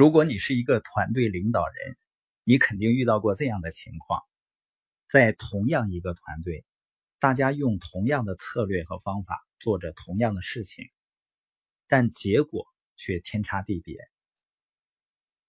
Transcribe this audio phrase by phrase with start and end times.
[0.00, 1.98] 如果你是一个团队领导人，
[2.44, 4.22] 你肯定遇到过这样的情况：
[5.06, 6.64] 在同样一个团队，
[7.18, 10.86] 大家用同样的策略和方法做着同样的事情，
[11.86, 13.98] 但结果却天差地别。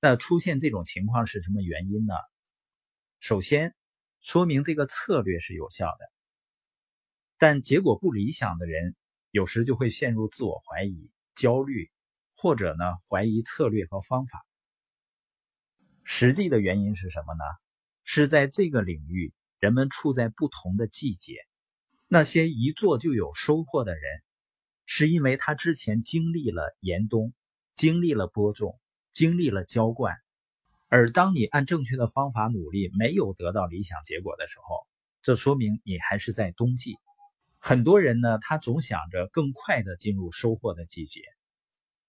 [0.00, 2.14] 那出现这种情况是什么原因呢？
[3.20, 3.76] 首先，
[4.22, 6.12] 说明这个策略是有效的，
[7.38, 8.96] 但结果不理想的人，
[9.30, 11.92] 有时就会陷入自我怀疑、焦虑。
[12.42, 14.44] 或者呢，怀疑策略和方法。
[16.02, 17.44] 实际的原因是什么呢？
[18.02, 21.34] 是在这个领域，人们处在不同的季节。
[22.08, 24.02] 那些一做就有收获的人，
[24.86, 27.32] 是因为他之前经历了严冬，
[27.76, 28.80] 经历了播种，
[29.12, 30.16] 经历了浇灌。
[30.88, 34.84] 而当你按正确的方法努力，没有得到理想结果的时候，
[35.22, 36.96] 这说明你还是在冬季。
[37.60, 41.20] 很多人呢，他总想着更快的进入收获的季节。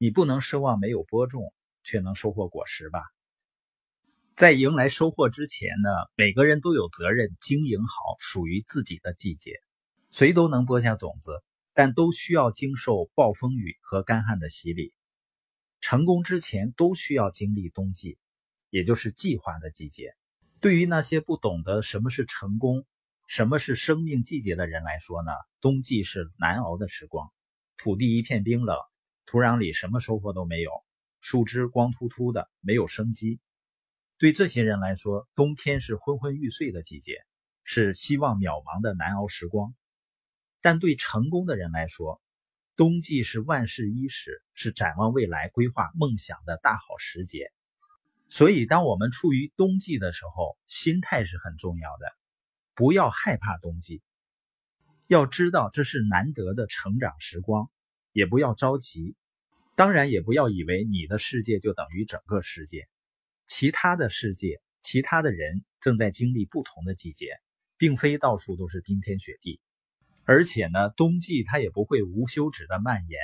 [0.00, 3.02] 你不能奢望没有播种却能收获果实吧？
[4.36, 9.54] 在迎来收获之前呢，每个人都有责任经营好属于自己的季节。
[10.12, 11.42] 谁都能播下种子，
[11.74, 14.92] 但都需要经受暴风雨和干旱的洗礼。
[15.80, 18.18] 成功之前都需要经历冬季，
[18.70, 20.14] 也就是计划的季节。
[20.60, 22.86] 对于那些不懂得什么是成功、
[23.26, 27.32] 什么是生命季节的人来说呢，冬季是难熬的时光，
[27.76, 28.76] 土地一片冰冷。
[29.30, 30.70] 土壤里什么收获都没有，
[31.20, 33.40] 树枝光秃秃的，没有生机。
[34.16, 37.18] 对这些人来说，冬天是昏昏欲睡的季节，
[37.62, 39.74] 是希望渺茫的难熬时光。
[40.62, 42.22] 但对成功的人来说，
[42.74, 47.52] 冬季是万事伊始，是展望未来、规划梦想的大好时节。
[48.30, 52.06] 所以，当我们处于冬季的时候，心态是很重要的。
[52.74, 54.00] 不要害怕冬季，
[55.06, 57.68] 要知道这是难得的成长时光。
[58.12, 59.14] 也不要着急，
[59.78, 62.88] 当然也不要以为你的世界就等于整个世界。
[63.46, 67.28] 其他的世界，其他的人正在经历不同的季节，
[67.76, 69.60] 并非到处都是冰天雪地。
[70.24, 73.20] 而且呢，冬季它也不会无休止的蔓延，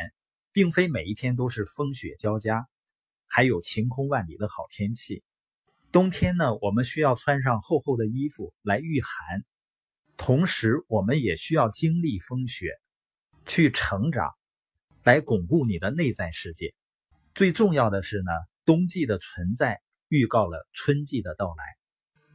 [0.53, 2.69] 并非每一天都是风雪交加，
[3.27, 5.25] 还有晴空万里的好天气。
[5.91, 9.45] 冬天呢，我们需要穿上厚厚的衣服来御寒，
[10.17, 12.69] 同时我们也需要经历风雪
[13.45, 14.37] 去成长。
[15.05, 16.75] 来巩固你的内在世界。
[17.35, 18.33] 最重要的是呢，
[18.65, 21.65] 冬季的存在预告了春季的到来。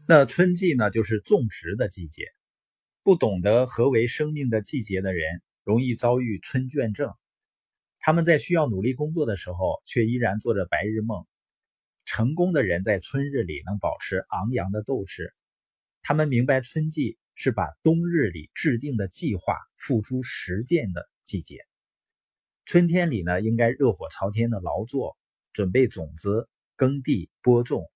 [0.07, 2.25] 那春季呢，就是种植的季节。
[3.01, 7.11] 不懂得何为生命的季节的人，容易遭遇春倦症。
[7.97, 11.25] 他们在需要努力工作的时候，却依然做着白日梦。
[12.05, 15.33] 成功的人在春日里能保持昂扬的斗志。
[16.03, 21.65] 他们明白春季是把冬日里制定的计划付诸实践的季节。
[22.69, 25.17] 春天里呢，应该热火朝天的劳作，
[25.53, 27.89] 准备种子、耕地、播种，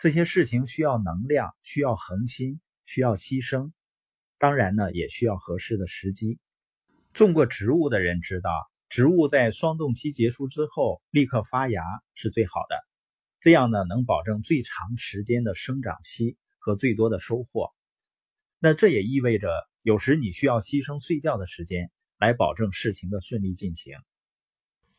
[0.00, 3.70] 这些事情需要能量，需要恒心，需要牺牲，
[4.38, 6.38] 当然呢，也需要合适的时机。
[7.12, 8.50] 种过植物的人知道，
[8.88, 11.82] 植物在霜冻期结束之后立刻发芽
[12.14, 12.76] 是最好的，
[13.40, 17.74] 这样呢，能保证最长时间的生长期和最多的收获。
[18.58, 19.50] 那这也意味着，
[19.82, 21.90] 有时你需要牺牲睡觉的时间。
[22.18, 23.96] 来保证事情的顺利进行，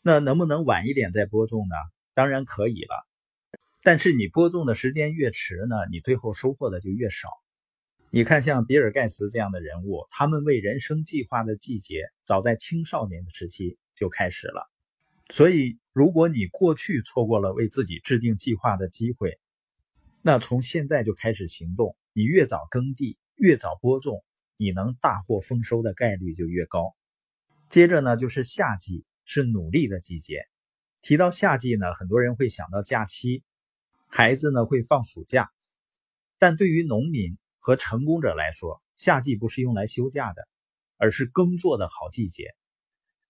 [0.02, 1.76] 那能不能晚一点再播种呢？
[2.14, 3.08] 当然可以了，
[3.84, 7.30] 但是你播种的时间越迟呢，你最后收获的就越少。
[8.10, 14.68] 你看，像比尔盖茨这样的人物，他们为人生计划的季节，早在青少年的时期就开始了。
[15.30, 19.40] 所以，如果你过去错过了为自己制定计划的机会，
[20.22, 24.24] 那从现在就开始行动，你越早耕地，越早播种，
[24.58, 26.96] 你能大获丰收的概率就越高。
[27.70, 30.42] 接着呢，就是夏季是努力的季节。
[31.04, 33.44] 提到夏季呢，很多人会想到假期，
[34.08, 35.52] 孩子呢会放暑假。
[36.40, 40.48] 但对于农民和成功者来说，夏季不是用来休假的，
[40.98, 42.56] 而是耕作的好季节。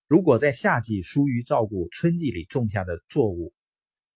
[0.08, 3.54] 如果在夏季疏于照顾春季里种下的作物，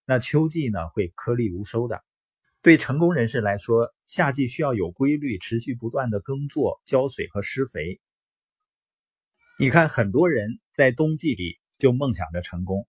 [0.06, 2.02] 那秋季呢会颗粒无收的。
[2.62, 8.00] 对成功人士来说，夏季需要有规律、持续不断的耕作、浇水和施肥。
[9.64, 12.86] 你看，很多人在冬季里就梦想着成功，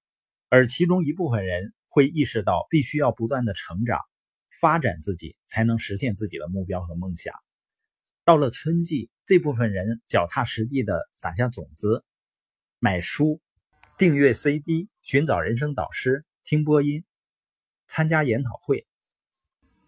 [0.49, 4.01] 而其中一部分人会意识到必须要不断的成长、
[4.61, 7.33] 发展自己，才能实现自己的目标和梦想。
[8.25, 12.05] 到了春季，这部分人脚踏实地的撒下种子，
[12.81, 13.41] 买书、
[13.97, 17.05] 订阅 CD、寻找人生导师、听播音、
[17.87, 18.85] 参加研讨会。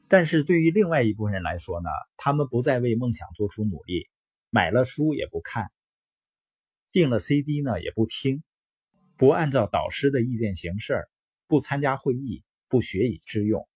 [0.06, 4.08] 但是对于另外一部分人来说呢，他们不再为梦想做出努力，
[4.50, 5.68] 买了书也不看。
[6.96, 8.42] 订了 CD 呢，也不听，
[9.18, 11.06] 不按照导师的意见行事，
[11.46, 13.68] 不参加会议，不学以致用。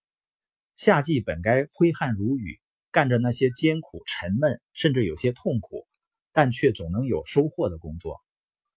[0.75, 5.87] 夏季本该挥汗如雨，干着那些艰苦、沉闷，甚至有些痛苦，
[6.33, 8.23] 但却总能有收获的工作。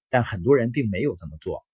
[0.09, 1.65] 但很多人并没有这么做。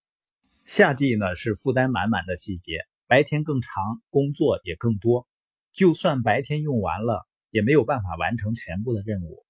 [0.63, 5.27] 夏季呢是负担满满的季节，白天更长，工作也更多。
[5.73, 9.43] 就算白天用完了，也没有办法完成全部的任务。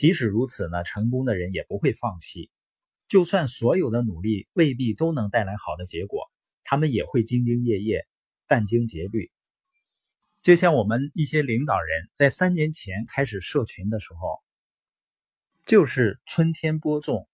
[0.00, 2.50] 即使如此呢，成功的人也不会放弃。
[3.06, 6.32] 就算所有的努力未必都能带来好的结果，
[6.64, 8.06] 他们也会兢兢业业、
[8.48, 9.30] 殚精竭虑。
[10.40, 14.40] 就像我们一些领导人在三年前开始社群的时候，
[15.66, 17.28] 就是春天播种。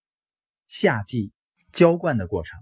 [0.66, 1.30] 夏季
[1.70, 2.58] 浇灌的过程，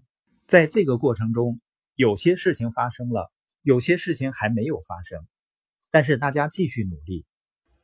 [0.47, 1.63] 在这个过程中，
[1.95, 5.27] 有些事情发生了，有些事情还没有发生。
[5.91, 7.25] 但是大家继续努力，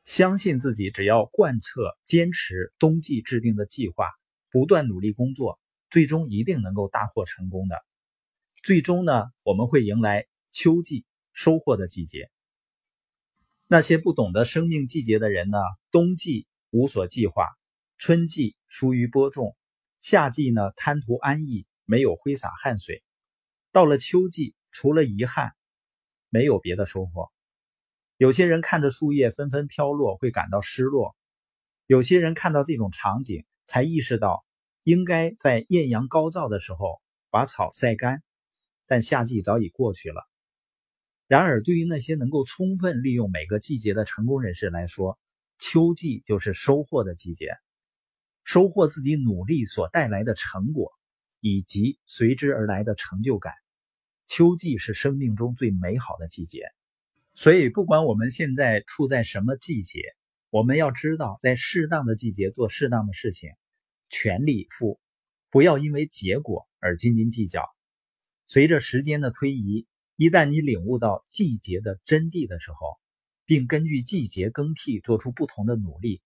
[0.05, 4.09] 相信自己，只要贯彻、坚持冬季制定的计划，
[4.49, 5.59] 不断努力工作，
[5.89, 7.83] 最终一定能够大获成功的。
[8.63, 12.29] 最终呢，我们会迎来秋季收获的季节。
[13.67, 15.57] 那些不懂得生命季节的人呢，
[15.91, 17.47] 冬季无所计划，
[17.97, 19.55] 春季疏于播种。
[19.99, 23.03] 夏季呢，贪图安逸，没有挥洒汗水；
[23.71, 25.53] 到了秋季，除了遗憾，
[26.29, 27.31] 没有别的收获。
[28.21, 31.15] 有些人看着树叶纷纷飘落，会感到失落；
[31.87, 34.45] 有些人看到这种场景，才意识到
[34.83, 37.01] 应该在艳阳高照的时候
[37.31, 38.21] 把草晒干。
[38.85, 40.21] 但夏季早已过去了。
[41.25, 45.17] 然而，对于那些能够充分利用每个季节的成功人士来说，
[45.57, 47.55] 秋季就是收获的季节。
[48.43, 50.91] 收获自己努力所带来的成果，
[51.39, 53.51] 以及随之而来的成就感。
[54.27, 56.65] 秋季是生命中最美好的季节，
[57.33, 60.01] 所以不管我们现在处在什么季节，
[60.49, 63.51] 我们要知道，在适当的季节做适当的事情，
[64.09, 64.99] 全力以赴，
[65.49, 67.63] 不要因为结果而斤斤计较。
[68.47, 69.87] 随着时间的推移，
[70.17, 72.99] 一旦你领悟到季节的真谛的时候，
[73.45, 76.21] 并根据季节更替做出不同的努力，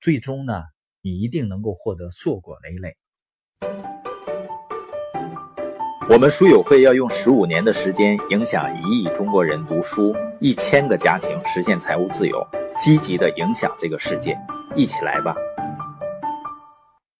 [0.00, 0.62] 最终呢？
[1.02, 2.96] 你一定能够获得硕果累累。
[6.08, 12.46] 我们书友会要用十五年的时间，影响一亿中国人读书，一千个家庭实现财务自由，
[12.80, 14.38] 积极的影响这个世界，
[14.76, 15.34] 一起来吧！